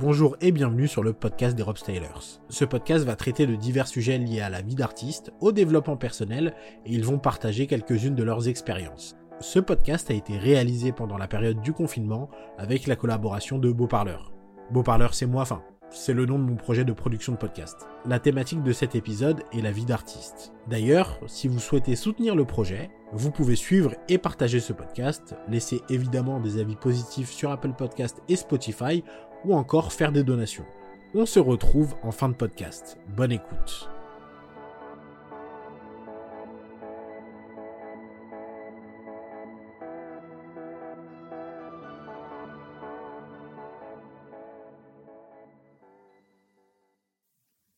[0.00, 2.40] Bonjour et bienvenue sur le podcast des Rob Stylers.
[2.48, 6.54] Ce podcast va traiter de divers sujets liés à la vie d'artiste, au développement personnel
[6.86, 9.14] et ils vont partager quelques-unes de leurs expériences.
[9.40, 13.88] Ce podcast a été réalisé pendant la période du confinement avec la collaboration de Beau
[13.88, 14.32] Parleur.
[14.70, 17.86] Beau Parleur, c'est moi, enfin, c'est le nom de mon projet de production de podcast.
[18.06, 20.54] La thématique de cet épisode est la vie d'artiste.
[20.66, 25.82] D'ailleurs, si vous souhaitez soutenir le projet, vous pouvez suivre et partager ce podcast, laisser
[25.90, 29.04] évidemment des avis positifs sur Apple Podcast et Spotify,
[29.44, 30.66] ou encore faire des donations.
[31.14, 32.98] On se retrouve en fin de podcast.
[33.08, 33.90] Bonne écoute.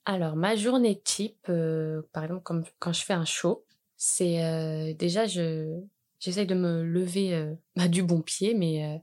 [0.04, 3.64] Alors, ma journée type, euh, par exemple, quand je fais un show,
[3.96, 5.80] c'est euh, déjà, je
[6.18, 9.02] j'essaye de me lever euh, bah, du bon pied, mais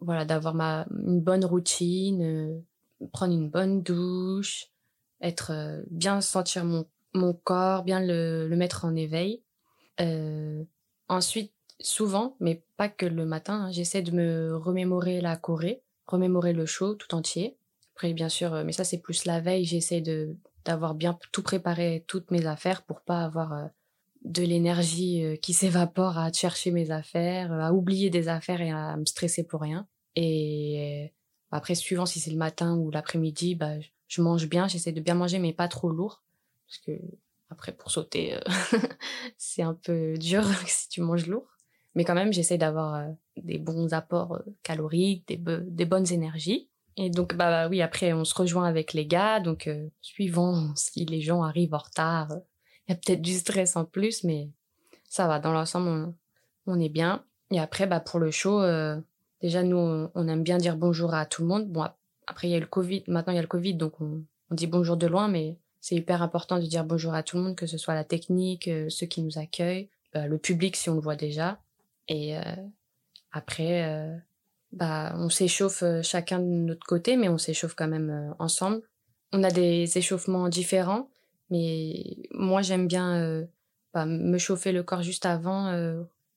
[0.00, 2.62] voilà, d'avoir ma une bonne routine,
[3.12, 4.66] prendre une bonne douche,
[5.20, 9.42] être bien sentir mon mon corps, bien le, le mettre en éveil.
[11.08, 16.52] ensuite, souvent, mais pas que le matin, hein, j'essaie de me remémorer la Corée, remémorer
[16.52, 17.56] le show tout entier.
[17.94, 19.64] Après, bien sûr, euh, mais ça, c'est plus la veille.
[19.64, 23.66] J'essaie de d'avoir bien tout préparé, toutes mes affaires pour pas avoir euh,
[24.26, 28.96] de l'énergie euh, qui s'évapore à chercher mes affaires, à oublier des affaires et à
[28.96, 29.86] me stresser pour rien.
[30.14, 31.12] Et
[31.50, 33.74] après, suivant si c'est le matin ou l'après-midi, bah,
[34.08, 34.68] je mange bien.
[34.68, 36.22] J'essaie de bien manger, mais pas trop lourd.
[36.66, 36.92] Parce que,
[37.50, 38.38] après, pour sauter,
[39.38, 41.48] c'est un peu dur si tu manges lourd.
[41.94, 46.68] Mais quand même, j'essaie d'avoir des bons apports caloriques, des, des bonnes énergies.
[46.96, 49.40] Et donc, bah oui, après, on se rejoint avec les gars.
[49.40, 52.32] Donc, euh, suivant si les gens arrivent en retard,
[52.86, 54.48] il y a peut-être du stress en plus, mais
[55.08, 55.38] ça va.
[55.38, 56.12] Dans l'ensemble,
[56.66, 57.24] on, est bien.
[57.50, 59.00] Et après, bah pour le show, euh,
[59.40, 59.76] déjà, nous,
[60.14, 61.68] on, aime bien dire bonjour à tout le monde.
[61.68, 61.86] Bon,
[62.26, 63.04] après, il y a le Covid.
[63.08, 66.22] Maintenant, il y a le Covid, donc on, dit bonjour de loin, mais c'est hyper
[66.22, 69.06] important de dire bonjour à tout le monde, que ce soit la technique, euh, ceux
[69.06, 71.58] qui nous accueillent, le public si on le voit déjà.
[72.08, 72.34] Et
[73.32, 74.22] après
[74.76, 78.82] bah, on s'échauffe euh, chacun de notre côté, mais on s'échauffe quand même euh, ensemble.
[79.32, 81.08] On a des échauffements différents,
[81.50, 83.46] mais moi j'aime bien euh,
[83.94, 85.72] bah, me chauffer le corps juste avant,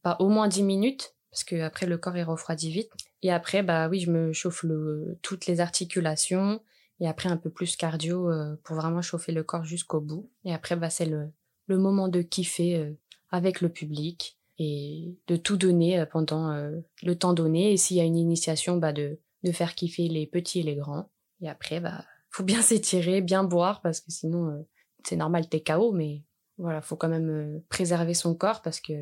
[0.03, 2.91] bah, au moins 10 minutes, parce que après le corps il refroidit vite.
[3.21, 6.61] Et après, bah oui, je me chauffe le, toutes les articulations,
[7.01, 8.29] et après un peu plus cardio
[8.63, 10.29] pour vraiment chauffer le corps jusqu'au bout.
[10.45, 11.29] Et après, bah c'est le,
[11.67, 12.95] le moment de kiffer
[13.31, 17.71] avec le public et de tout donner euh, pendant euh, le temps donné.
[17.71, 20.75] Et s'il y a une initiation, bah de, de faire kiffer les petits et les
[20.75, 21.09] grands.
[21.41, 24.67] Et après, bah faut bien s'étirer, bien boire parce que sinon euh,
[25.03, 26.23] c'est normal t'es KO, mais
[26.57, 28.93] voilà, faut quand même préserver son corps parce que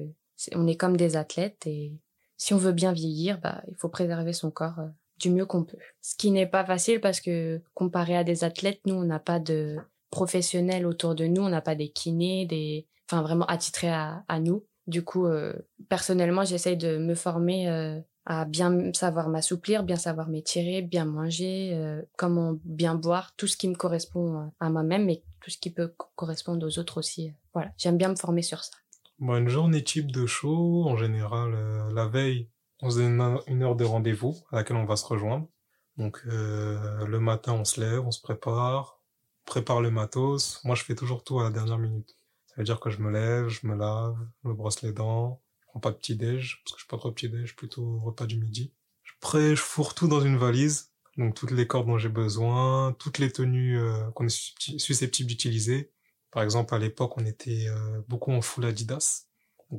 [0.54, 1.94] on est comme des athlètes et
[2.38, 4.80] si on veut bien vieillir, bah il faut préserver son corps
[5.20, 5.78] du mieux qu'on peut.
[6.02, 9.40] Ce qui n'est pas facile parce que comparé à des athlètes, nous on n'a pas
[9.40, 9.78] de
[10.12, 14.40] professionnels autour de nous, on n'a pas des kinés, des enfin vraiment attitrés à, à
[14.40, 14.66] nous.
[14.88, 15.54] Du coup, euh,
[15.90, 18.00] personnellement, j'essaye de me former euh,
[18.30, 23.56] à bien savoir m'assouplir, bien savoir m'étirer, bien manger, euh, comment bien boire, tout ce
[23.56, 27.32] qui me correspond à moi-même, mais tout ce qui peut correspondre aux autres aussi.
[27.54, 28.74] Voilà, j'aime bien me former sur ça.
[29.20, 31.56] Bon, une journée type de show, en général,
[31.94, 32.50] la veille,
[32.82, 35.48] on se donne une heure de rendez-vous à laquelle on va se rejoindre.
[35.96, 39.00] Donc le matin, on se lève, on se prépare,
[39.48, 40.62] on prépare le matos.
[40.66, 42.18] Moi, je fais toujours tout à la dernière minute.
[42.48, 45.42] Ça veut dire que je me lève, je me lave, je me brosse les dents,
[45.68, 48.26] prends pas de petit déj, parce que je suis pas trop petit déj, plutôt repas
[48.26, 48.74] du midi.
[49.20, 53.18] Prêt, je fourre tout dans une valise, donc toutes les cordes dont j'ai besoin, toutes
[53.18, 55.92] les tenues euh, qu'on est susceptible d'utiliser.
[56.30, 59.26] Par exemple, à l'époque, on était euh, beaucoup en full Adidas.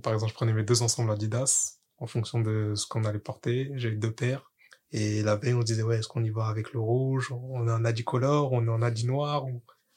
[0.03, 3.71] Par exemple, je prenais mes deux ensembles Adidas en fonction de ce qu'on allait porter.
[3.77, 4.51] J'ai deux paires.
[4.91, 7.31] Et la veille, on disait, ouais, est-ce qu'on y va avec le rouge?
[7.31, 9.47] On est en Adicolor, on est en Adi noir,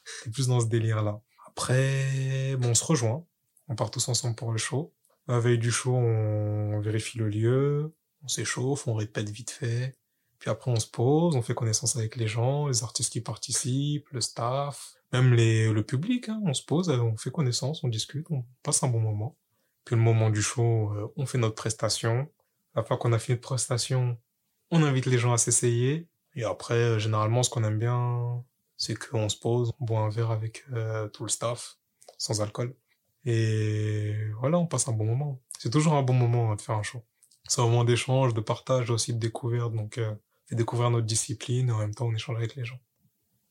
[0.04, 1.20] c'est plus dans ce délire-là.
[1.48, 3.24] Après, bon, on se rejoint.
[3.68, 4.92] On part tous ensemble pour le show.
[5.28, 9.96] La veille du show, on vérifie le lieu, on s'échauffe, on répète vite fait.
[10.38, 14.08] Puis après, on se pose, on fait connaissance avec les gens, les artistes qui participent,
[14.10, 16.28] le staff, même le public.
[16.28, 16.40] Hein.
[16.44, 19.36] On se pose, on fait connaissance, on discute, on passe un bon moment.
[19.84, 22.28] Puis le moment du show, euh, on fait notre prestation.
[22.74, 24.18] La fois qu'on a fait notre prestation,
[24.70, 26.08] on invite les gens à s'essayer.
[26.34, 28.44] Et après, euh, généralement, ce qu'on aime bien,
[28.76, 31.78] c'est qu'on se pose, on boit un verre avec euh, tout le staff,
[32.18, 32.74] sans alcool.
[33.24, 35.40] Et voilà, on passe un bon moment.
[35.58, 37.02] C'est toujours un bon moment hein, de faire un show.
[37.48, 40.14] C'est un moment d'échange, de partage, aussi de découverte, donc euh,
[40.50, 42.78] et découvrir notre discipline, et en même temps on échange avec les gens.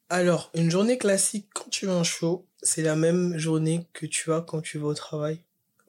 [0.09, 4.33] Alors, une journée classique quand tu vas en show, c'est la même journée que tu
[4.33, 5.39] as quand tu vas au travail.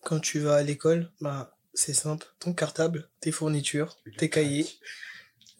[0.03, 4.67] Quand tu vas à l'école, bah c'est simple, ton cartable, tes fournitures, tes cahiers.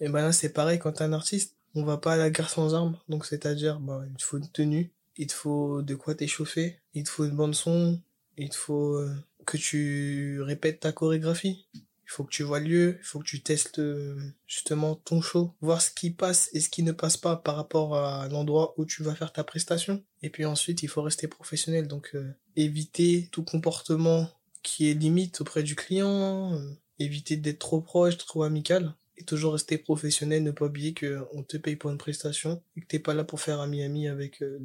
[0.01, 2.51] Et ben là c'est pareil quand t'es un artiste on va pas à la guerre
[2.51, 2.99] sans armes.
[3.09, 7.05] Donc, c'est-à-dire, bah, il te faut une tenue, il te faut de quoi t'échauffer, il
[7.05, 8.01] te faut une bande son,
[8.37, 9.15] il faut euh,
[9.47, 11.67] que tu répètes ta chorégraphie.
[11.75, 15.23] Il faut que tu vois le lieu, il faut que tu testes euh, justement ton
[15.23, 18.75] show, voir ce qui passe et ce qui ne passe pas par rapport à l'endroit
[18.77, 20.05] où tu vas faire ta prestation.
[20.23, 24.29] Et puis ensuite, il faut rester professionnel, donc euh, éviter tout comportement
[24.63, 26.61] qui est limite auprès du client,
[26.99, 31.57] éviter d'être trop proche, trop amical, et toujours rester professionnel, ne pas oublier qu'on te
[31.57, 34.61] paye pour une prestation et que t'es pas là pour faire ami-ami avec le,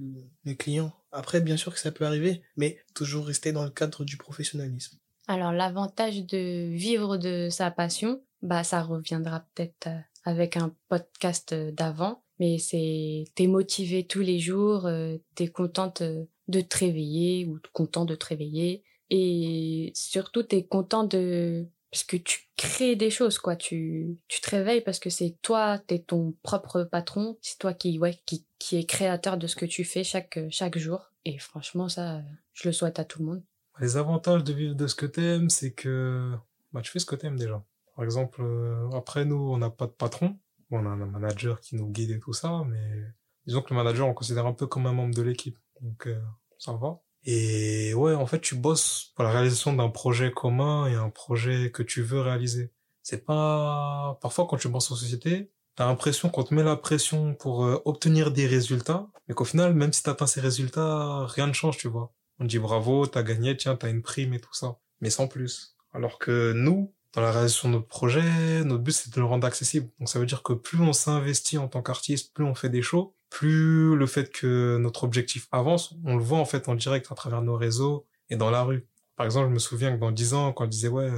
[0.46, 0.94] le client.
[1.12, 4.98] Après, bien sûr que ça peut arriver, mais toujours rester dans le cadre du professionnalisme.
[5.28, 11.52] Alors l'avantage de vivre de sa passion, bah ça reviendra peut-être euh, avec un podcast
[11.52, 17.46] euh, d'avant, mais c'est t'es motivé tous les jours, euh, t'es contente de te réveiller
[17.46, 23.10] ou content de te réveiller et surtout t'es content de parce que tu crées des
[23.10, 27.58] choses quoi, tu tu te réveilles parce que c'est toi, t'es ton propre patron, c'est
[27.58, 31.38] toi qui ouais qui qui est créateur de ce que tu fais chaque jour et
[31.40, 32.22] franchement ça
[32.54, 33.44] je le souhaite à tout le monde.
[33.80, 36.34] Les avantages de vivre de ce que t'aimes, c'est que
[36.74, 37.64] bah, tu fais ce que t'aimes déjà.
[37.96, 40.38] Par exemple, euh, après nous, on n'a pas de patron.
[40.72, 43.04] On a un manager qui nous guide et tout ça, mais
[43.46, 45.58] disons que le manager, on considère un peu comme un membre de l'équipe.
[45.82, 46.20] Donc, euh,
[46.58, 47.00] ça va.
[47.24, 51.72] Et ouais, en fait, tu bosses pour la réalisation d'un projet commun et un projet
[51.72, 52.72] que tu veux réaliser.
[53.04, 54.18] C'est pas...
[54.22, 57.82] Parfois, quand tu bosses en société, t'as l'impression qu'on te met la pression pour euh,
[57.86, 61.88] obtenir des résultats, mais qu'au final, même si t'atteins ces résultats, rien ne change, tu
[61.88, 62.14] vois.
[62.40, 64.78] On dit bravo, t'as gagné, tiens, t'as une prime et tout ça.
[65.02, 65.76] Mais sans plus.
[65.94, 69.48] Alors que nous, dans la réalisation de notre projet, notre but c'est de le rendre
[69.48, 69.90] accessible.
[70.00, 72.82] Donc ça veut dire que plus on s'investit en tant qu'artiste, plus on fait des
[72.82, 77.12] shows, plus le fait que notre objectif avance, on le voit en fait en direct
[77.12, 78.88] à travers nos réseaux et dans la rue.
[79.16, 81.12] Par exemple, je me souviens que dans 10 ans, quand on disait ouais,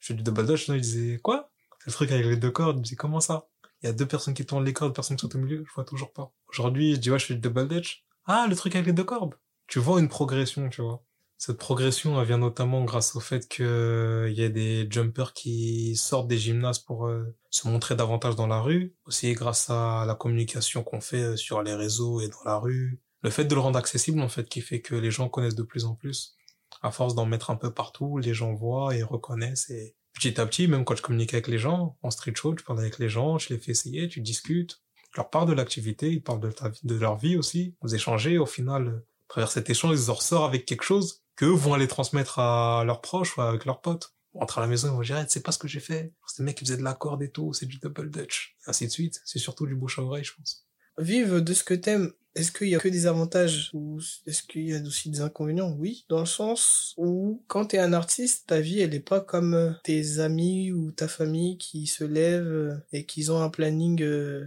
[0.00, 1.50] je fais du double dutch, il disait quoi?
[1.86, 3.48] Le truc avec les deux cordes, je disais comment ça?
[3.82, 5.72] Il y a deux personnes qui tournent les cordes, personne qui sont au milieu, je
[5.74, 6.32] vois toujours pas.
[6.48, 8.04] Aujourd'hui, je dis ouais, je fais du double dutch.
[8.26, 9.34] Ah, le truc avec les deux cordes
[9.72, 11.02] tu vois une progression, tu vois.
[11.44, 15.96] Cette progression, elle vient notamment grâce au fait qu'il euh, y a des jumpers qui
[15.96, 18.94] sortent des gymnases pour euh, se montrer davantage dans la rue.
[19.06, 23.00] Aussi grâce à la communication qu'on fait euh, sur les réseaux et dans la rue.
[23.22, 25.64] Le fait de le rendre accessible, en fait, qui fait que les gens connaissent de
[25.64, 26.36] plus en plus.
[26.80, 30.46] À force d'en mettre un peu partout, les gens voient et reconnaissent et petit à
[30.46, 33.08] petit, même quand je communique avec les gens, en street show, tu parles avec les
[33.08, 34.80] gens, je les fais essayer, tu discutes.
[35.12, 36.52] Tu leur parles de l'activité, ils parlent de,
[36.84, 37.74] de leur vie aussi.
[37.82, 39.02] Vous échangez, au final,
[39.32, 43.00] travers cet échange, ils en ressortent avec quelque chose qu'eux vont aller transmettre à leurs
[43.00, 44.14] proches ou avec leurs potes.
[44.34, 46.14] Entre à la maison, ils vont dire, c'est pas ce que j'ai fait.
[46.26, 48.56] C'est mec qui faisait de la corde et tout, c'est du double dutch.
[48.66, 49.20] Ainsi de suite.
[49.24, 50.64] C'est surtout du bouche à oreille, je pense.
[50.98, 52.12] Vive de ce que t'aimes.
[52.34, 55.74] Est-ce qu'il y a que des avantages ou est-ce qu'il y a aussi des inconvénients?
[55.78, 59.54] Oui, dans le sens où quand t'es un artiste, ta vie elle est pas comme
[59.54, 64.02] euh, tes amis ou ta famille qui se lèvent euh, et qui ont un planning
[64.02, 64.46] euh,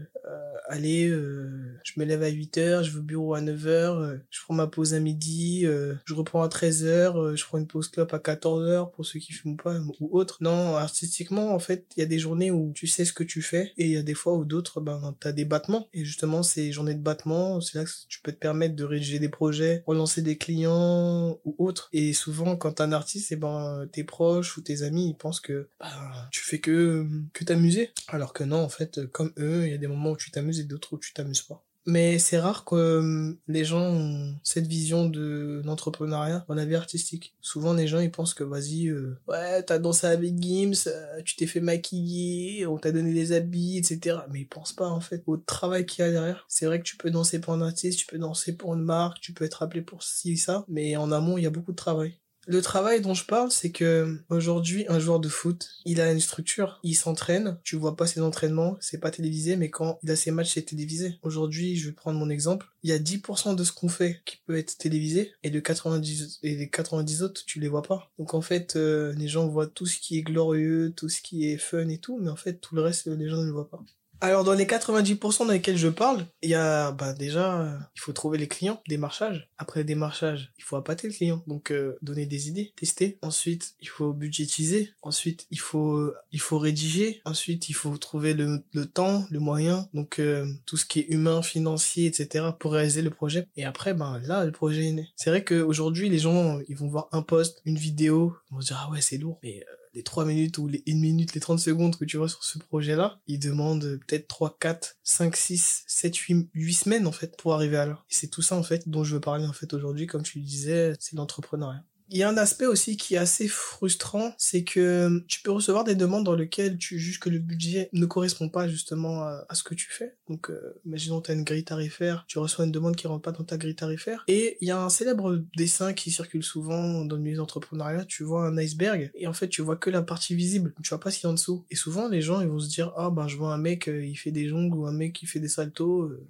[0.67, 4.39] allez, je me lève à 8 heures, je vais au bureau à 9 heures, je
[4.43, 8.11] prends ma pause à midi, je reprends à 13 heures, je prends une pause clope
[8.15, 10.37] à 14 heures pour ceux qui fument pas ou autre.
[10.41, 13.43] Non, artistiquement, en fait, il y a des journées où tu sais ce que tu
[13.43, 15.87] fais et il y a des fois où d'autres, ben, t'as des battements.
[15.93, 17.61] Et justement, ces journées de battements,
[18.07, 21.89] tu peux te permettre de rédiger des projets, relancer des clients ou autres.
[21.93, 25.15] Et souvent, quand t'es un artiste, et eh ben, tes proches ou tes amis, ils
[25.15, 27.91] pensent que ben, tu fais que, que t'amuser.
[28.07, 30.59] Alors que non, en fait, comme eux, il y a des moments où tu t'amuses
[30.59, 31.63] et d'autres où tu t'amuses pas.
[31.87, 37.35] Mais c'est rare que euh, les gens ont cette vision de l'entrepreneuriat la vie artistique.
[37.41, 41.35] Souvent, les gens, ils pensent que, vas-y, euh, ouais, t'as dansé avec Gims, euh, tu
[41.35, 44.19] t'es fait maquiller, on t'a donné des habits, etc.
[44.31, 46.45] Mais ils pensent pas, en fait, au travail qu'il y a derrière.
[46.49, 49.19] C'est vrai que tu peux danser pour un artiste, tu peux danser pour une marque,
[49.19, 51.77] tu peux être appelé pour ci ça, mais en amont, il y a beaucoup de
[51.77, 52.17] travail.
[52.47, 56.19] Le travail dont je parle, c'est que aujourd'hui, un joueur de foot, il a une
[56.19, 60.15] structure, il s'entraîne, tu vois pas ses entraînements, c'est pas télévisé, mais quand il a
[60.15, 61.17] ses matchs, c'est télévisé.
[61.23, 64.37] Aujourd'hui, je vais prendre mon exemple, il y a 10% de ce qu'on fait qui
[64.45, 68.11] peut être télévisé, et de 90, et les 90 autres, tu les vois pas.
[68.19, 71.49] Donc en fait, euh, les gens voient tout ce qui est glorieux, tout ce qui
[71.49, 73.69] est fun et tout, mais en fait, tout le reste, les gens ne le voient
[73.69, 73.83] pas.
[74.21, 78.01] Alors dans les 90% dans lesquels je parle, il y a bah déjà euh, il
[78.01, 79.49] faut trouver les clients, démarchage.
[79.57, 83.17] Après le démarchage, il faut appâter le client, donc euh, donner des idées, tester.
[83.21, 84.93] Ensuite, il faut budgétiser.
[85.01, 87.21] Ensuite, il faut euh, il faut rédiger.
[87.25, 90.21] Ensuite, il faut trouver le, le temps, le moyen, donc
[90.65, 92.45] tout ce qui est humain, financier, etc.
[92.57, 93.47] pour réaliser le projet.
[93.55, 95.09] Et après, ben là, le projet est né.
[95.15, 98.67] C'est vrai qu'aujourd'hui, les gens ils vont voir un post, une vidéo, ils vont se
[98.67, 99.63] dire ah ouais c'est lourd, mais
[99.95, 102.59] les 3 minutes ou les 1 minute, les 30 secondes que tu vois sur ce
[102.59, 107.53] projet-là, ils demandent peut-être 3, 4, 5, 6, 7, 8, 8 semaines en fait pour
[107.53, 108.03] arriver à là.
[108.11, 110.39] Et c'est tout ça en fait dont je veux parler en fait aujourd'hui, comme tu
[110.39, 111.83] le disais, c'est l'entrepreneuriat.
[112.09, 115.83] Il y a un aspect aussi qui est assez frustrant, c'est que tu peux recevoir
[115.83, 119.63] des demandes dans lesquelles tu juges que le budget ne correspond pas justement à, ce
[119.63, 120.15] que tu fais.
[120.29, 123.31] Donc, euh, imaginons tu as une grille tarifaire, tu reçois une demande qui rentre pas
[123.31, 124.23] dans ta grille tarifaire.
[124.27, 128.23] Et il y a un célèbre dessin qui circule souvent dans le milieu d'entrepreneuriat, tu
[128.23, 131.09] vois un iceberg, et en fait tu vois que la partie visible, tu vois pas
[131.09, 131.65] ce qu'il y a en dessous.
[131.71, 134.05] Et souvent les gens ils vont se dire, ah ben je vois un mec, euh,
[134.05, 136.27] il fait des jongles, ou un mec qui fait des saltos, euh,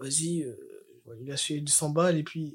[0.00, 0.46] vas-y,
[1.20, 2.54] il a fait 100 balles, et puis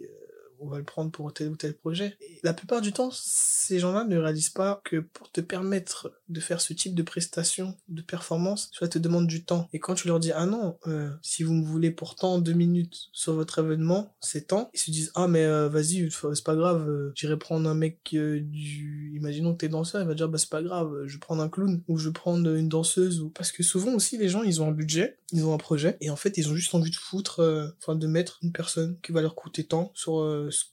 [0.60, 2.18] on va le prendre pour tel ou tel projet.
[2.22, 6.40] Et la plupart du temps, ces gens-là ne réalisent pas que pour te permettre de
[6.40, 9.70] faire ce type de prestation, de performance, cela te demande du temps.
[9.74, 13.10] Et quand tu leur dis, ah non, euh, si vous me voulez pourtant deux minutes
[13.14, 16.88] sur votre événement, c'est temps, ils se disent, ah mais euh, vas-y, c'est pas grave,
[16.90, 19.14] euh, j'irai prendre un mec du...
[19.16, 21.50] Imaginons que t'es danseur, il va dire, bah c'est pas grave, je vais prendre un
[21.50, 23.30] clown, ou je vais prendre une danseuse, ou...
[23.30, 26.10] Parce que souvent aussi, les gens, ils ont un budget, ils ont un projet, et
[26.10, 29.22] en fait, ils ont juste envie de foutre, enfin de mettre une personne qui va
[29.22, 30.24] leur coûter tant sur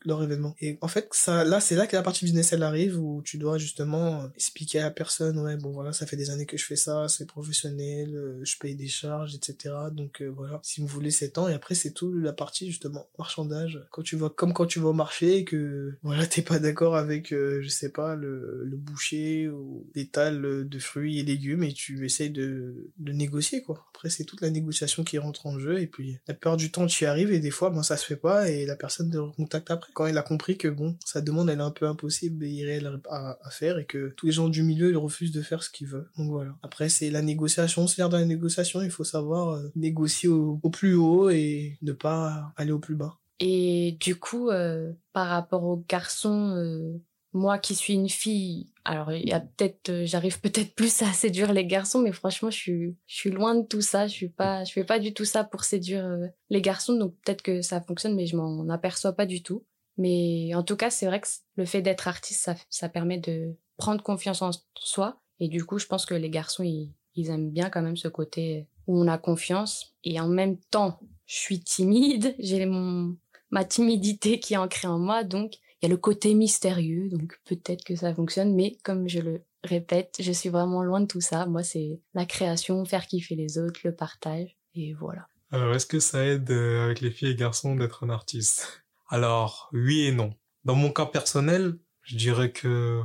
[0.04, 0.54] leur événement.
[0.60, 3.38] Et en fait, ça, là, c'est là que la partie business, elle arrive, où tu
[3.38, 6.76] dois justement expliquer à la personne, bon voilà, ça fait des années que je fais
[6.76, 9.74] ça, c'est professionnel, euh, je paye des charges, etc.
[9.92, 13.08] Donc euh, voilà, si vous voulez 7 ans, et après c'est tout la partie justement
[13.18, 13.80] marchandage.
[13.90, 16.96] Quand tu vas, comme quand tu vas au marché et que voilà, t'es pas d'accord
[16.96, 21.72] avec, euh, je sais pas, le, le boucher ou l'étal de fruits et légumes et
[21.72, 23.84] tu essayes de, de négocier quoi.
[23.94, 26.86] Après c'est toute la négociation qui rentre en jeu et puis la plupart du temps
[26.86, 29.16] tu y arrives et des fois ben ça se fait pas et la personne te
[29.16, 29.92] recontacte après.
[29.94, 33.00] Quand il a compris que bon, sa demande elle est un peu impossible et irréelle
[33.08, 35.70] à, à faire et que tous les gens du milieu ils refusent de faire ce
[35.70, 36.08] qu'il veut.
[36.16, 36.54] Donc voilà.
[36.62, 37.86] Après, c'est la négociation.
[37.86, 41.92] C'est l'air dans la négociation, il faut savoir euh, négocier au, plus haut et ne
[41.92, 43.18] pas aller au plus bas.
[43.40, 47.00] Et du coup, euh, par rapport aux garçons, euh,
[47.32, 51.52] moi qui suis une fille, alors il y a peut-être, j'arrive peut-être plus à séduire
[51.52, 54.06] les garçons, mais franchement, je suis, je suis loin de tout ça.
[54.06, 56.94] Je suis pas, je fais pas du tout ça pour séduire les garçons.
[56.94, 59.64] Donc peut-être que ça fonctionne, mais je m'en aperçois pas du tout.
[59.96, 63.56] Mais en tout cas, c'est vrai que le fait d'être artiste, ça, ça permet de
[63.76, 67.70] prendre confiance en soi et du coup, je pense que les garçons, ils, aiment bien
[67.70, 69.94] quand même ce côté où on a confiance.
[70.04, 75.24] Et en même temps, je suis timide, j'ai ma timidité qui est ancrée en moi,
[75.24, 79.20] donc il y a le côté mystérieux, donc peut-être que ça fonctionne, mais comme je
[79.20, 81.46] le répète, je suis vraiment loin de tout ça.
[81.46, 85.26] Moi, c'est la création, faire kiffer les autres, le partage, et voilà.
[85.50, 88.84] Alors, est-ce que ça aide euh, avec les filles et garçons d'être un artiste?
[89.08, 90.34] Alors, oui et non.
[90.64, 93.02] Dans mon cas personnel, je dirais que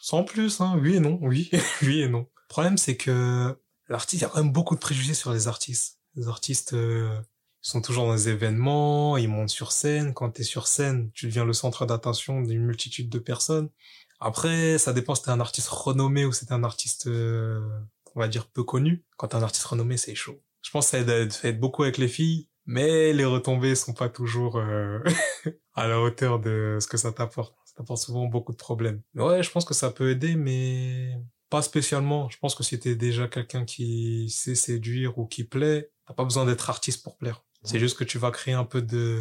[0.00, 0.76] sans plus, hein.
[0.82, 1.50] Oui et non, oui,
[1.82, 2.20] oui et non.
[2.20, 3.56] Le problème, c'est que
[3.88, 6.00] l'artiste, il y a quand même beaucoup de préjugés sur les artistes.
[6.16, 7.20] Les artistes euh,
[7.60, 10.14] sont toujours dans des événements, ils montent sur scène.
[10.14, 13.68] Quand tu es sur scène, tu deviens le centre d'attention d'une multitude de personnes.
[14.18, 17.60] Après, ça dépend si t'es un artiste renommé ou si t'es un artiste, euh,
[18.14, 19.04] on va dire, peu connu.
[19.16, 20.42] Quand t'es un artiste renommé, c'est chaud.
[20.62, 24.56] Je pense que ça aide beaucoup avec les filles, mais les retombées sont pas toujours
[24.56, 25.00] euh,
[25.74, 29.02] à la hauteur de ce que ça t'apporte ça apporte souvent beaucoup de problèmes.
[29.14, 31.14] Mais ouais, je pense que ça peut aider, mais
[31.50, 32.28] pas spécialement.
[32.28, 36.24] Je pense que si t'es déjà quelqu'un qui sait séduire ou qui plaît, t'as pas
[36.24, 37.44] besoin d'être artiste pour plaire.
[37.62, 39.20] C'est juste que tu vas créer un peu de,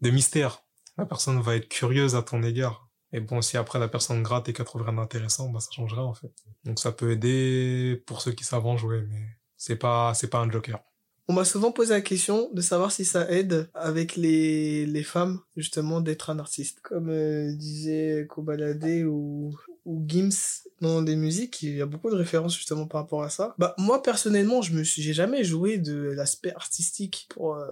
[0.00, 0.64] de mystère.
[0.98, 2.88] La personne va être curieuse à ton égard.
[3.12, 6.04] Et bon, si après la personne gratte et qu'elle trouve rien d'intéressant, bah ça changera
[6.04, 6.32] en fait.
[6.64, 9.22] Donc ça peut aider pour ceux qui savent en jouer, mais
[9.56, 10.80] c'est pas c'est pas un joker.
[11.28, 15.40] On m'a souvent posé la question de savoir si ça aide avec les, les femmes,
[15.56, 16.80] justement, d'être un artiste.
[16.82, 22.16] Comme euh, disait Kobalade ou, ou Gims dans des musiques, il y a beaucoup de
[22.16, 23.54] références justement par rapport à ça.
[23.58, 27.68] Bah, moi, personnellement, je me suis, j'ai jamais joué de l'aspect artistique pour, euh,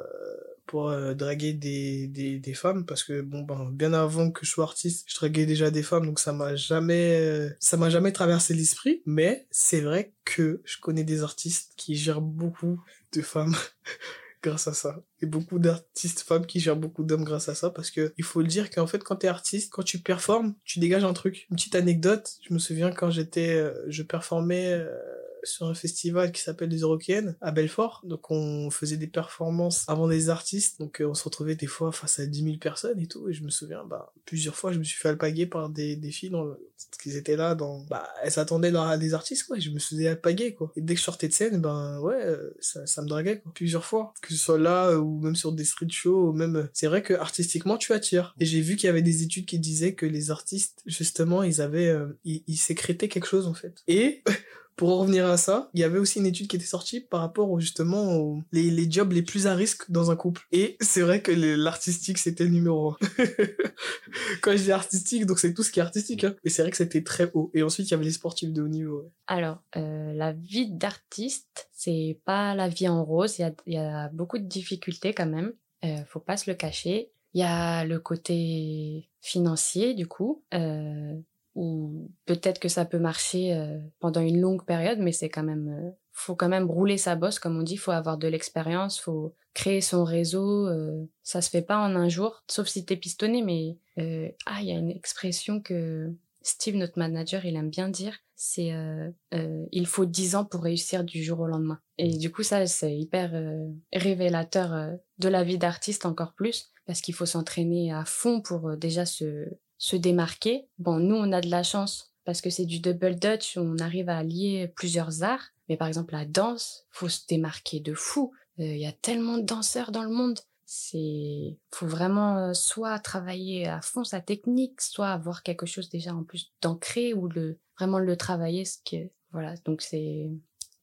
[0.70, 4.50] pour euh, draguer des, des, des, femmes parce que bon ben bien avant que je
[4.52, 8.54] sois artiste je draguais déjà des femmes donc ça m'a jamais ça m'a jamais traversé
[8.54, 12.80] l'esprit mais c'est vrai que je connais des artistes qui gèrent beaucoup
[13.12, 13.56] de femmes
[14.42, 15.02] grâce à ça.
[15.20, 18.40] Et beaucoup d'artistes femmes qui gèrent beaucoup d'hommes grâce à ça parce que il faut
[18.40, 21.46] le dire qu'en fait quand t'es artiste, quand tu performes, tu dégages un truc.
[21.50, 24.94] Une petite anecdote, je me souviens quand j'étais, euh, je performais euh,
[25.42, 28.02] sur un festival qui s'appelle les Eurokéennes à Belfort.
[28.04, 30.80] Donc on faisait des performances avant des artistes.
[30.80, 33.28] Donc euh, on se retrouvait des fois face à 10 000 personnes et tout.
[33.28, 36.10] Et je me souviens, bah, plusieurs fois, je me suis fait alpaguer par des, des
[36.10, 36.56] filles dans
[37.00, 39.58] qu'ils étaient là dans, bah, elles s'attendaient à des artistes, quoi.
[39.58, 40.72] je me suis alpaguer, quoi.
[40.76, 43.52] Et dès que je sortais de scène, ben, ouais, euh, ça, ça me draguait, quoi.
[43.54, 44.12] Plusieurs fois.
[44.22, 47.14] Que ce soit là, ou même sur des street shows, ou même, c'est vrai que
[47.14, 48.34] artistiquement, tu attires.
[48.38, 51.60] Et j'ai vu qu'il y avait des études qui disaient que les artistes, justement, ils
[51.60, 53.82] avaient, euh, ils, ils sécrétaient quelque chose, en fait.
[53.88, 54.22] Et,
[54.80, 57.60] pour revenir à ça, il y avait aussi une étude qui était sortie par rapport
[57.60, 60.46] justement aux les, les jobs les plus à risque dans un couple.
[60.52, 62.96] Et c'est vrai que l'artistique c'était le numéro un.
[64.40, 66.24] Quand je dis artistique, donc c'est tout ce qui est artistique.
[66.24, 66.34] Hein.
[66.42, 67.50] Mais c'est vrai que c'était très haut.
[67.52, 69.12] Et ensuite il y avait les sportifs de haut niveau.
[69.26, 73.38] Alors euh, la vie d'artiste, c'est pas la vie en rose.
[73.38, 75.52] Il y a, beaucoup de difficultés quand même.
[75.84, 77.12] Euh, faut pas se le cacher.
[77.34, 81.20] Il y a le côté financier, du coup, euh,
[81.60, 85.68] où peut-être que ça peut marcher euh, pendant une longue période, mais c'est quand même,
[85.68, 89.34] euh, faut quand même rouler sa bosse, comme on dit, faut avoir de l'expérience, faut
[89.52, 90.66] créer son réseau.
[90.68, 93.42] Euh, ça se fait pas en un jour, sauf si t'es pistonné.
[93.42, 97.90] Mais euh, ah, il y a une expression que Steve, notre manager, il aime bien
[97.90, 101.78] dire, c'est euh, euh, il faut dix ans pour réussir du jour au lendemain.
[101.98, 106.72] Et du coup, ça, c'est hyper euh, révélateur euh, de la vie d'artiste encore plus,
[106.86, 109.44] parce qu'il faut s'entraîner à fond pour déjà se,
[109.80, 110.68] se démarquer.
[110.78, 114.10] Bon, nous, on a de la chance parce que c'est du double dutch, on arrive
[114.10, 115.48] à lier plusieurs arts.
[115.68, 118.32] Mais par exemple, la danse, faut se démarquer de fou.
[118.60, 120.38] Euh, Il y a tellement de danseurs dans le monde.
[120.66, 126.14] C'est, faut vraiment euh, soit travailler à fond sa technique, soit avoir quelque chose déjà
[126.14, 128.66] en plus d'ancré ou le vraiment le travailler.
[128.66, 130.30] Ce que voilà, donc c'est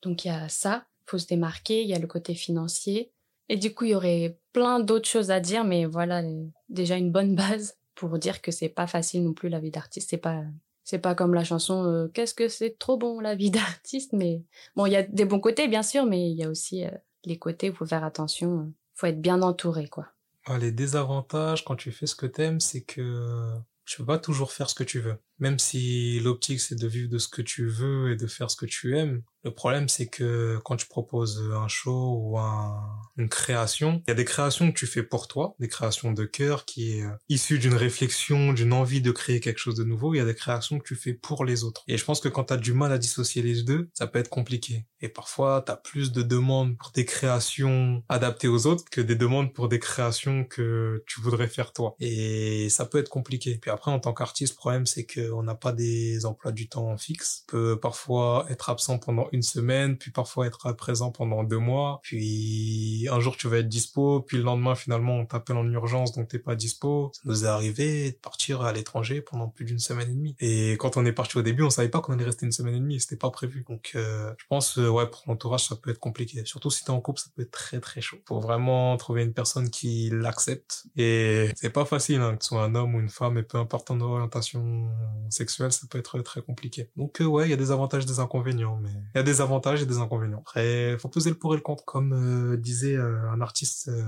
[0.02, 1.84] donc il y a ça, faut se démarquer.
[1.84, 3.14] Il y a le côté financier
[3.48, 6.98] et du coup il y aurait plein d'autres choses à dire, mais voilà euh, déjà
[6.98, 10.10] une bonne base pour dire que c'est pas facile non plus la vie d'artiste.
[10.12, 10.44] C'est pas
[10.84, 14.44] c'est pas comme la chanson euh, qu'est-ce que c'est trop bon la vie d'artiste, mais
[14.76, 16.92] bon il y a des bons côtés bien sûr, mais il y a aussi euh,
[17.26, 18.72] les côtés où faut faire attention.
[18.94, 20.08] faut être bien entouré, quoi.
[20.46, 23.52] Ah, les désavantages quand tu fais ce que t'aimes, c'est que
[23.84, 25.18] tu peux pas toujours faire ce que tu veux.
[25.40, 28.56] Même si l'optique c'est de vivre de ce que tu veux et de faire ce
[28.56, 32.84] que tu aimes, le problème c'est que quand tu proposes un show ou un,
[33.18, 36.26] une création, il y a des créations que tu fais pour toi, des créations de
[36.26, 40.14] cœur qui est euh, issue d'une réflexion, d'une envie de créer quelque chose de nouveau.
[40.14, 41.84] Il y a des créations que tu fais pour les autres.
[41.88, 44.20] Et je pense que quand tu as du mal à dissocier les deux, ça peut
[44.20, 44.86] être compliqué.
[45.02, 49.16] Et parfois, tu as plus de demandes pour des créations adaptées aux autres que des
[49.16, 51.96] demandes pour des créations que tu voudrais faire toi.
[52.00, 53.60] Et ça peut être compliqué.
[53.62, 56.68] Puis après, en tant qu'artiste, le problème c'est que on n'a pas des emplois du
[56.68, 57.44] temps fixes.
[57.48, 62.00] On peut parfois être absent pendant une semaine, puis parfois être présent pendant deux mois,
[62.04, 66.14] puis un jour tu vas être dispo, puis le lendemain finalement on t'appelle en urgence
[66.14, 67.12] donc t'es pas dispo.
[67.14, 70.36] Ça nous est arrivé de partir à l'étranger pendant plus d'une semaine et demie.
[70.40, 72.76] Et quand on est parti au début, on savait pas qu'on allait rester une semaine
[72.76, 73.66] et demie, c'était pas prévu.
[73.68, 76.44] Donc euh, je pense euh, ouais pour l'entourage ça peut être compliqué.
[76.46, 78.18] Surtout si t'es en couple, ça peut être très très chaud.
[78.26, 80.86] Faut vraiment trouver une personne qui l'accepte.
[80.96, 83.58] Et c'est pas facile hein, que ce soit un homme ou une femme, et peu
[83.58, 84.90] importe ton orientation
[85.30, 86.90] sexuelle, ça peut être très compliqué.
[86.96, 89.42] Donc euh, ouais, il y a des avantages, des inconvénients, mais il y a des
[89.42, 90.40] avantages et des inconvénients.
[90.40, 93.90] Après, faut peser le pour et le contre, comme euh, disait euh, un artiste.
[93.90, 94.04] euh,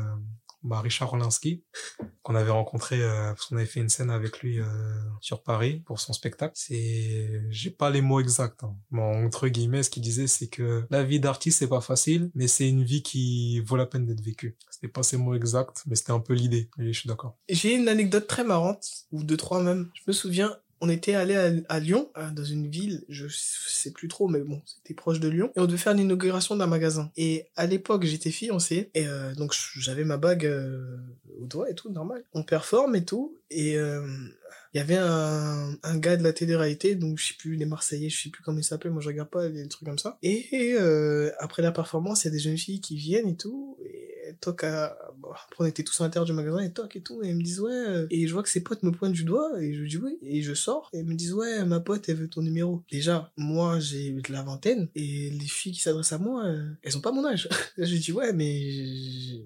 [0.61, 1.63] bah, Richard Orlinski,
[2.21, 4.59] qu'on avait rencontré parce qu'on avait fait une scène avec lui
[5.21, 6.51] sur Paris pour son spectacle.
[6.55, 8.75] C'est, j'ai pas les mots exacts, hein.
[8.97, 12.67] entre guillemets, ce qu'il disait, c'est que la vie d'artiste c'est pas facile, mais c'est
[12.67, 14.57] une vie qui vaut la peine d'être vécue.
[14.69, 16.69] C'était pas ses mots exacts, mais c'était un peu l'idée.
[16.77, 17.37] Je suis d'accord.
[17.47, 19.89] J'ai une anecdote très marrante, ou deux, trois même.
[19.93, 24.07] Je me souviens, on était allé à, Lyon, euh, dans une ville, je sais plus
[24.07, 27.11] trop, mais bon, c'était proche de Lyon, et on devait faire l'inauguration d'un magasin.
[27.17, 30.97] Et à l'époque, j'étais fiancé, et euh, donc j'avais ma bague euh,
[31.39, 32.23] au doigt et tout, normal.
[32.33, 34.07] On performe et tout, et euh,
[34.73, 38.21] il y avait un, gars de la télé-réalité, donc je sais plus, les Marseillais, je
[38.21, 40.17] sais plus comment il s'appelle, moi je regarde pas les trucs comme ça.
[40.21, 40.75] Et
[41.39, 44.37] après la performance, il y a des jeunes filles qui viennent et tout, et elles
[44.37, 44.97] toquent à...
[45.23, 47.43] Après on était tous à l'intérieur du magasin, et toquent et tout, et elles me
[47.43, 49.83] disent ouais, euh, et je vois que ses potes me pointent du doigt, et je
[49.83, 52.41] dis oui, et je sors, et elles me disent ouais, ma pote, elle veut ton
[52.41, 52.83] numéro.
[52.91, 56.97] Déjà, moi j'ai de la vingtaine, et les filles qui s'adressent à moi, euh, elles
[56.97, 57.49] ont pas mon âge.
[57.77, 59.43] je dis ouais, mais...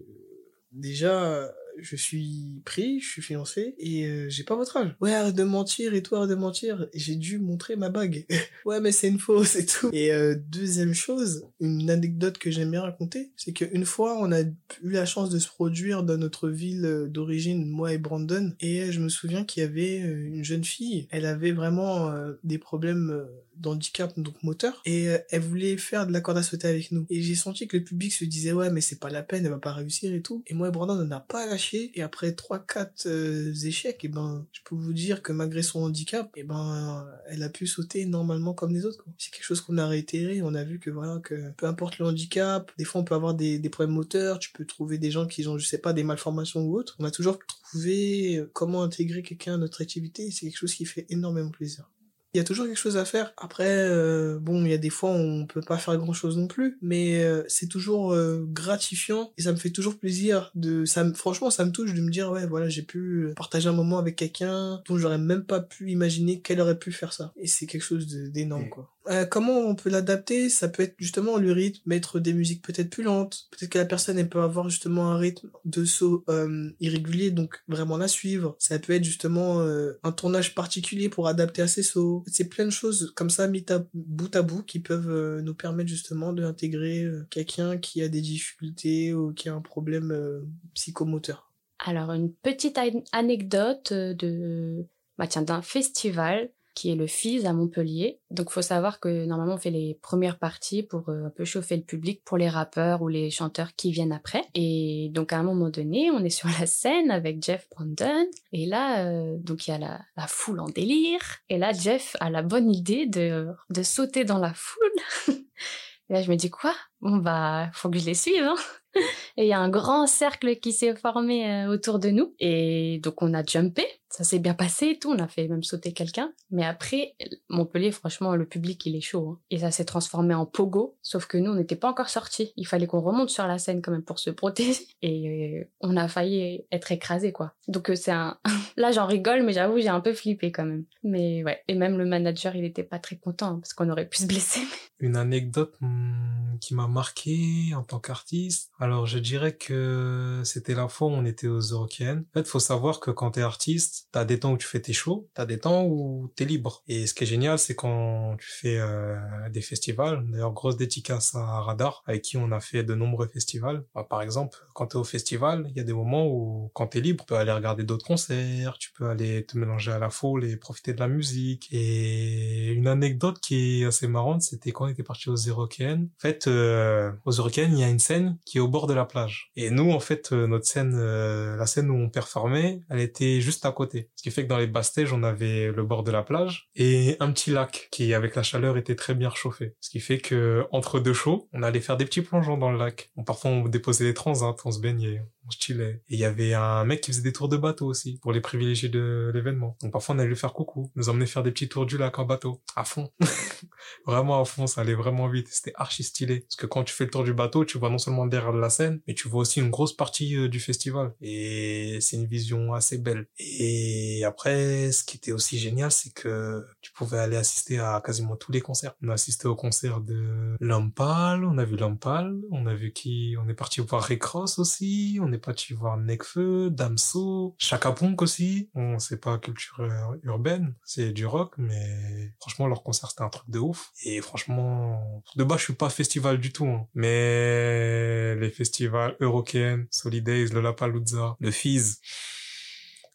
[0.71, 4.95] Déjà, je suis pris, je suis fiancé et euh, j'ai pas votre âge.
[5.01, 6.87] Ouais, arrête de mentir et toi arrête de mentir.
[6.93, 8.25] J'ai dû montrer ma bague.
[8.65, 9.89] ouais, mais c'est une fausse et tout.
[9.93, 14.41] Et euh, deuxième chose, une anecdote que j'aime bien raconter, c'est qu'une fois, on a
[14.41, 18.53] eu la chance de se produire dans notre ville euh, d'origine, moi et Brandon.
[18.59, 21.07] Et euh, je me souviens qu'il y avait une jeune fille.
[21.11, 23.25] Elle avait vraiment des problèmes
[23.57, 27.05] d'handicap donc moteur et euh, elle voulait faire de la corde à sauter avec nous.
[27.09, 29.51] Et j'ai senti que le public se disait ouais mais c'est pas la peine elle
[29.51, 30.43] va pas réussir et tout.
[30.47, 31.91] Et moi Brandon on n'a pas lâché.
[31.95, 35.83] Et après trois quatre euh, échecs et ben je peux vous dire que malgré son
[35.83, 39.77] handicap et ben elle a pu sauter normalement comme les autres c'est quelque chose qu'on
[39.77, 40.41] a réitéré.
[40.41, 43.33] On a vu que voilà que peu importe le handicap des fois on peut avoir
[43.33, 44.39] des, des problèmes moteurs.
[44.39, 46.95] Tu peux trouver des gens qui ont je sais pas des malformations ou autres.
[46.99, 47.39] On a toujours
[47.73, 50.31] trouvé euh, comment intégrer quelqu'un à notre activité.
[50.31, 51.89] C'est quelque chose qui fait énormément plaisir
[52.33, 53.33] il y a toujours quelque chose à faire.
[53.37, 56.37] Après, euh, bon, il y a des fois où on peut pas faire grand chose
[56.37, 60.83] non plus, mais euh, c'est toujours euh, gratifiant et ça me fait toujours plaisir de,
[60.85, 63.73] ça me, franchement, ça me touche de me dire ouais, voilà, j'ai pu partager un
[63.73, 67.33] moment avec quelqu'un dont j'aurais même pas pu imaginer qu'elle aurait pu faire ça.
[67.37, 68.89] Et c'est quelque chose d'énorme, quoi.
[69.07, 70.49] Euh, comment on peut l'adapter?
[70.49, 73.47] Ça peut être justement le rythme, mettre des musiques peut-être plus lentes.
[73.51, 77.61] Peut-être que la personne elle peut avoir justement un rythme de saut euh, irrégulier, donc
[77.67, 78.55] vraiment la suivre.
[78.59, 82.23] Ça peut être justement euh, un tournage particulier pour adapter à ses sauts.
[82.27, 85.89] C'est plein de choses comme ça mis à bout à bout qui peuvent nous permettre
[85.89, 91.51] justement d'intégrer quelqu'un qui a des difficultés ou qui a un problème psychomoteur.
[91.85, 92.79] Alors, une petite
[93.11, 94.85] anecdote de,
[95.17, 98.19] bah tiens, d'un festival qui est le FIS à Montpellier.
[98.31, 101.77] Donc, faut savoir que normalement, on fait les premières parties pour euh, un peu chauffer
[101.77, 104.43] le public pour les rappeurs ou les chanteurs qui viennent après.
[104.55, 108.25] Et donc, à un moment donné, on est sur la scène avec Jeff Brandon.
[108.51, 111.21] Et là, euh, donc, il y a la, foule en délire.
[111.49, 114.91] Et là, Jeff a la bonne idée de, de sauter dans la foule.
[115.29, 116.73] et là, je me dis, quoi?
[117.01, 118.55] Bon, bah, faut que je les suive, hein
[119.37, 122.33] et il y a un grand cercle qui s'est formé euh, autour de nous.
[122.39, 125.63] Et donc on a jumpé, ça s'est bien passé et tout, on a fait même
[125.63, 126.31] sauter quelqu'un.
[126.51, 127.15] Mais après,
[127.49, 129.27] Montpellier, franchement, le public, il est chaud.
[129.27, 129.39] Hein.
[129.49, 132.53] Et ça s'est transformé en pogo, sauf que nous, on n'était pas encore sortis.
[132.55, 134.85] Il fallait qu'on remonte sur la scène quand même pour se protéger.
[135.01, 137.55] Et on a failli être écrasé, quoi.
[137.67, 138.37] Donc euh, c'est un...
[138.77, 140.85] Là, j'en rigole, mais j'avoue, j'ai un peu flippé quand même.
[141.03, 144.07] Mais ouais, et même le manager, il était pas très content, hein, parce qu'on aurait
[144.07, 144.61] pu se blesser.
[144.99, 150.87] Une anecdote hmm, qui m'a marqué en tant qu'artiste, alors je dirais que c'était la
[150.87, 152.25] fois où on était aux Eurocaines.
[152.29, 154.93] En fait, faut savoir que quand t'es artiste, t'as des temps où tu fais tes
[154.93, 156.83] shows, t'as des temps où t'es libre.
[156.87, 159.17] Et ce qui est génial, c'est quand tu fais euh,
[159.49, 160.23] des festivals.
[160.29, 163.85] D'ailleurs, grosse dédicace à Radar, avec qui on a fait de nombreux festivals.
[163.95, 167.01] Bah, par exemple, quand t'es au festival, il y a des moments où quand t'es
[167.01, 170.45] libre, tu peux aller regarder d'autres concerts, tu peux aller te mélanger à la foule
[170.45, 171.67] et profiter de la musique.
[171.71, 176.09] Et une anecdote qui est assez marrante, c'était quand on était parti aux Eurocaines.
[176.17, 178.93] En fait, euh, aux Eurocaines, il y a une scène qui est au bord de
[178.93, 179.51] la plage.
[179.55, 183.41] Et nous, en fait, euh, notre scène, euh, la scène où on performait, elle était
[183.41, 183.92] juste à côté.
[184.15, 187.17] Ce qui fait que dans les basses-stages, on avait le bord de la plage et
[187.19, 189.75] un petit lac qui, avec la chaleur, était très bien réchauffé.
[189.79, 192.77] Ce qui fait que entre deux shows, on allait faire des petits plongeons dans le
[192.77, 193.11] lac.
[193.25, 195.21] parfois, on déposait des transats, on se baignait,
[195.69, 198.41] et il y avait un mec qui faisait des tours de bateau aussi, pour les
[198.41, 199.77] privilégiés de l'événement.
[199.81, 202.17] Donc parfois on allait lui faire coucou, nous emmener faire des petits tours du lac
[202.19, 203.11] en bateau, à fond.
[204.05, 206.41] vraiment à fond, ça allait vraiment vite, c'était archi stylé.
[206.41, 208.69] Parce que quand tu fais le tour du bateau, tu vois non seulement derrière la
[208.69, 211.13] scène, mais tu vois aussi une grosse partie euh, du festival.
[211.21, 213.27] Et c'est une vision assez belle.
[213.37, 218.35] Et après, ce qui était aussi génial, c'est que tu pouvais aller assister à quasiment
[218.35, 218.95] tous les concerts.
[219.03, 223.35] On a assisté au concert de Lampal, on a vu Lampal, on a vu qui,
[223.43, 228.69] on est parti voir Recross aussi, est parti voir Nekfeu, Damso, Chaka Ponk aussi.
[228.73, 229.81] Bon, c'est pas culture
[230.23, 233.91] urbaine, c'est du rock, mais franchement, leur concert, c'était un truc de ouf.
[234.03, 236.87] Et franchement, de bas, je suis pas festival du tout, hein.
[236.93, 241.99] mais les festivals Eurocaine, Solidays, Lollapalooza, le Fizz,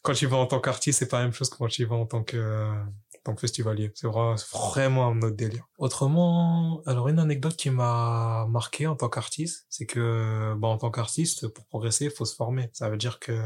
[0.01, 1.95] quand tu vas en tant qu'artiste, c'est pas la même chose que quand tu vas
[1.95, 2.73] en tant que
[3.23, 3.91] que festivalier.
[3.95, 5.67] C'est vraiment un autre délire.
[5.77, 10.91] Autrement, alors une anecdote qui m'a marqué en tant qu'artiste, c'est que bah, en tant
[10.91, 12.69] qu'artiste, pour progresser, il faut se former.
[12.73, 13.39] Ça veut dire que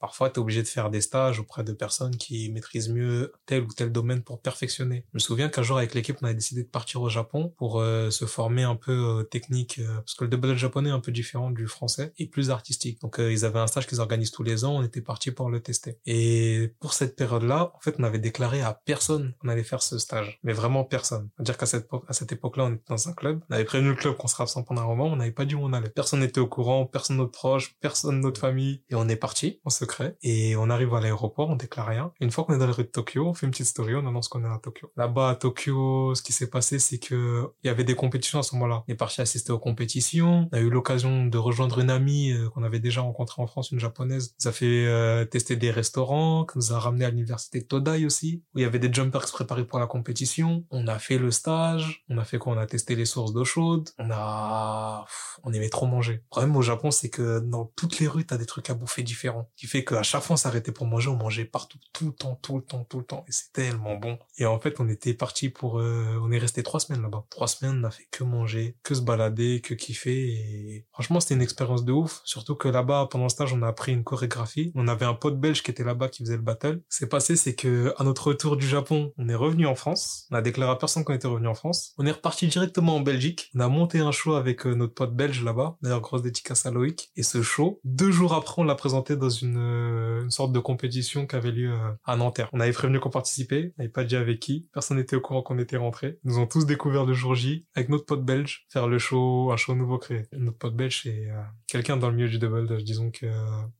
[0.00, 3.62] parfois, tu es obligé de faire des stages auprès de personnes qui maîtrisent mieux tel
[3.62, 5.04] ou tel domaine pour perfectionner.
[5.12, 7.80] Je me souviens qu'un jour avec l'équipe, on a décidé de partir au Japon pour
[7.80, 11.00] euh, se former un peu euh, technique, euh, parce que le double japonais est un
[11.00, 13.00] peu différent du français et plus artistique.
[13.00, 15.60] Donc ils avaient un stage qu'ils organisent tous les ans, on était parti pour le
[15.60, 15.98] tester.
[16.06, 19.98] Et pour cette période-là, en fait, on avait déclaré à personne on allait faire ce
[19.98, 20.38] stage.
[20.42, 21.28] Mais vraiment personne.
[21.36, 23.40] C'est-à-dire qu'à cette, à cette époque-là, on était dans un club.
[23.50, 25.06] On avait prévenu le club qu'on serait absent pendant un moment.
[25.06, 25.88] On n'avait pas dit où on allait.
[25.88, 26.86] Personne n'était au courant.
[26.86, 27.74] Personne notre proche.
[27.80, 28.82] Personne notre famille.
[28.90, 30.16] Et on est parti en secret.
[30.22, 31.48] Et on arrive à l'aéroport.
[31.50, 32.12] On déclare rien.
[32.20, 33.94] Une fois qu'on est dans la rue de Tokyo, on fait une petite story.
[33.94, 34.90] On annonce qu'on est à Tokyo.
[34.96, 38.42] Là-bas, à Tokyo, ce qui s'est passé, c'est que il y avait des compétitions à
[38.42, 38.84] ce moment-là.
[38.88, 40.48] On est parti assister aux compétitions.
[40.52, 43.70] On a eu l'occasion de rejoindre une amie euh, qu'on avait déjà rencontrée en France,
[43.70, 44.34] une japonaise.
[44.40, 48.42] Nous a fait euh, tester des restaurants, qui nous a ramené à l'université Todai aussi,
[48.54, 50.64] où il y avait des jumpers préparaient pour la compétition.
[50.70, 52.04] On a fait le stage.
[52.08, 52.54] On a fait quoi?
[52.54, 53.90] On a testé les sources d'eau chaude.
[53.98, 55.04] On a,
[55.44, 56.14] on aimait trop manger.
[56.14, 59.02] Le problème au Japon, c'est que dans toutes les rues, t'as des trucs à bouffer
[59.02, 59.50] différents.
[59.56, 62.38] Qui fait qu'à chaque fois, on s'arrêtait pour manger, on mangeait partout, tout le temps,
[62.42, 63.24] tout le temps, tout le temps.
[63.28, 64.18] Et c'est tellement bon.
[64.38, 67.24] Et en fait, on était parti pour, euh, on est resté trois semaines là-bas.
[67.30, 70.28] Trois semaines, on a fait que manger, que se balader, que kiffer.
[70.28, 72.20] Et franchement, c'était une expérience de ouf.
[72.24, 74.72] Surtout que là-bas, pendant le stage, on a appris une chorégraphie.
[74.74, 76.80] On avait un pote belge qui était là-bas, qui faisait le battle.
[76.88, 79.74] Ce qui s'est passé, c'est que à notre retour du Japon, on est revenu en
[79.74, 80.26] France.
[80.30, 81.94] On a déclaré à personne qu'on était revenu en France.
[81.98, 83.50] On est reparti directement en Belgique.
[83.54, 85.76] On a monté un show avec euh, notre pote belge là-bas.
[85.82, 87.10] D'ailleurs, grosse dédicace à Loïc.
[87.16, 90.58] Et ce show, deux jours après, on l'a présenté dans une, euh, une sorte de
[90.58, 92.48] compétition qui avait lieu euh, à Nanterre.
[92.52, 93.72] On avait prévenu qu'on participait.
[93.76, 94.68] On n'avait pas dit avec qui.
[94.72, 96.18] Personne n'était au courant qu'on était rentré.
[96.24, 99.56] Nous ont tous découvert le jour J avec notre pote belge faire le show, un
[99.56, 100.26] show nouveau créé.
[100.32, 101.28] Notre pote belge, c'est
[101.66, 102.84] quelqu'un dans le milieu du double dutch.
[102.84, 103.26] Disons que,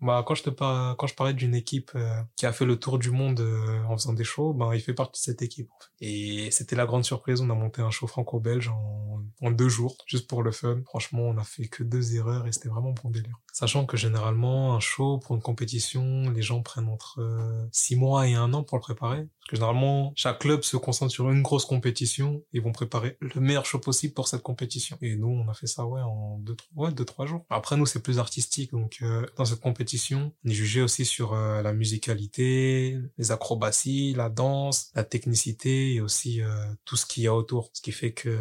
[0.01, 1.92] bah, quand je te parle, quand je parlais d'une équipe
[2.37, 3.40] qui a fait le tour du monde
[3.88, 5.70] en faisant des shows, ben, il fait partie de cette équipe.
[6.00, 7.40] Et c'était la grande surprise.
[7.40, 10.80] On a monté un show franco-belge en, en deux jours, juste pour le fun.
[10.87, 13.38] Franchement, on a fait que deux erreurs et c'était vraiment bon délire.
[13.52, 18.28] Sachant que généralement, un show pour une compétition, les gens prennent entre euh, six mois
[18.28, 19.28] et un an pour le préparer.
[19.38, 23.40] Parce que généralement, chaque club se concentre sur une grosse compétition et vont préparer le
[23.40, 24.98] meilleur show possible pour cette compétition.
[25.00, 27.46] Et nous, on a fait ça, ouais, en deux, trois, ouais, deux, trois jours.
[27.48, 28.72] Après, nous, c'est plus artistique.
[28.72, 34.14] Donc, euh, dans cette compétition, on est jugé aussi sur euh, la musicalité, les acrobaties,
[34.14, 36.49] la danse, la technicité et aussi euh,
[36.85, 37.70] tout ce qu'il y a autour.
[37.72, 38.37] Ce qui fait que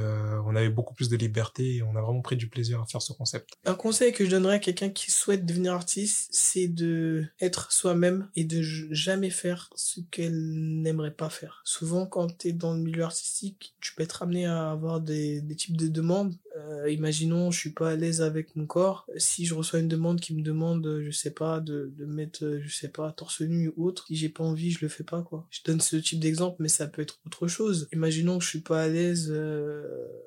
[0.46, 3.02] on avait beaucoup plus de liberté et on a vraiment pris du plaisir à faire
[3.02, 3.50] ce concept.
[3.66, 8.30] Un conseil que je donnerais à quelqu'un qui souhaite devenir artiste, c'est de être soi-même
[8.36, 11.62] et de jamais faire ce qu'elle n'aimerait pas faire.
[11.66, 15.44] Souvent, quand tu es dans le milieu artistique, tu peux être amené à avoir des
[15.58, 16.36] types de demandes.
[16.56, 19.08] Euh, imaginons, je suis pas à l'aise avec mon corps.
[19.18, 22.74] Si je reçois une demande qui me demande, je sais pas, de, de mettre, je
[22.74, 25.46] sais pas, torse nu ou autre, si j'ai pas envie, je le fais pas, quoi.
[25.52, 27.88] Je donne ce type d'exemple, mais ça peut être autre chose.
[27.94, 29.84] Imaginons je suis pas à l'aise, euh,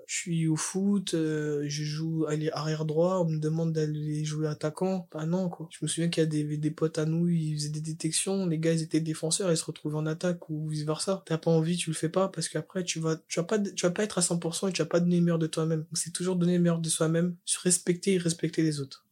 [0.06, 5.08] je suis au foot, euh, je joue arrière droit, on me demande d'aller jouer attaquant.
[5.12, 5.68] Bah non, quoi.
[5.70, 8.46] Je me souviens qu'il y a des, des potes à nous, ils faisaient des détections,
[8.46, 11.22] les gars, ils étaient défenseurs, ils se retrouvaient en attaque ou vice versa.
[11.26, 13.86] T'as pas envie, tu le fais pas parce qu'après, tu vas, tu vas pas, tu
[13.86, 15.84] vas pas être à 100% et tu vas pas donner le meilleur de toi-même.
[15.94, 19.04] c'est toujours donner le meilleur de soi-même, se respecter et respecter les autres.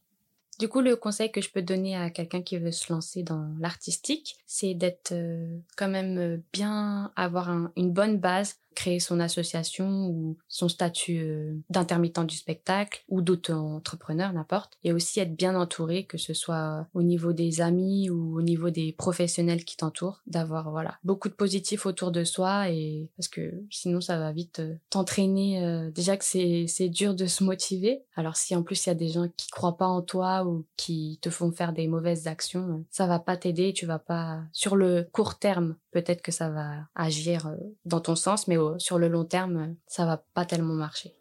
[0.58, 3.54] Du coup, le conseil que je peux donner à quelqu'un qui veut se lancer dans
[3.60, 10.06] l'artistique, c'est d'être euh, quand même euh, bien, avoir une bonne base créer son association
[10.06, 14.78] ou son statut euh, d'intermittent du spectacle ou d'auto-entrepreneur, n'importe.
[14.84, 18.70] Et aussi être bien entouré, que ce soit au niveau des amis ou au niveau
[18.70, 23.64] des professionnels qui t'entourent, d'avoir voilà beaucoup de positifs autour de soi et parce que
[23.70, 25.64] sinon ça va vite euh, t'entraîner.
[25.64, 28.04] Euh, déjà que c'est c'est dur de se motiver.
[28.14, 30.66] Alors si en plus il y a des gens qui croient pas en toi ou
[30.76, 33.72] qui te font faire des mauvaises actions, ça va pas t'aider.
[33.72, 37.54] Tu vas pas sur le court terme peut-être que ça va agir
[37.86, 41.14] dans ton sens, mais sur le long terme, ça va pas tellement marcher.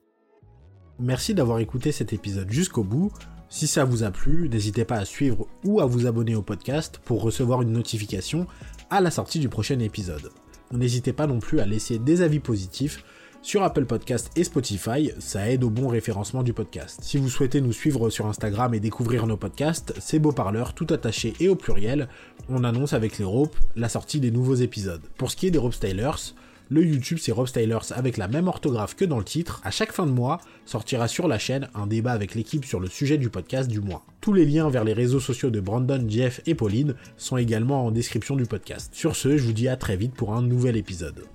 [1.00, 3.14] Merci d'avoir écouté cet épisode jusqu'au bout.
[3.48, 7.00] Si ça vous a plu, n'hésitez pas à suivre ou à vous abonner au podcast
[7.06, 8.48] pour recevoir une notification
[8.90, 10.30] à la sortie du prochain épisode.
[10.74, 13.02] N'hésitez pas non plus à laisser des avis positifs
[13.46, 17.00] sur Apple Podcast et Spotify, ça aide au bon référencement du podcast.
[17.04, 20.88] Si vous souhaitez nous suivre sur Instagram et découvrir nos podcasts, c'est Beau Parleur, tout
[20.90, 22.10] attaché et au pluriel,
[22.50, 25.04] on annonce avec les ropes la sortie des nouveaux épisodes.
[25.20, 26.34] Pour ce qui est des Rope Stylers,
[26.70, 29.62] le YouTube c'est Rob Stylers avec la même orthographe que dans le titre.
[29.64, 32.88] À chaque fin de mois, sortira sur la chaîne un débat avec l'équipe sur le
[32.88, 34.04] sujet du podcast du mois.
[34.22, 37.92] Tous les liens vers les réseaux sociaux de Brandon, Jeff et Pauline sont également en
[37.92, 38.90] description du podcast.
[38.96, 41.26] Sur ce, je vous dis à très vite pour un nouvel épisode.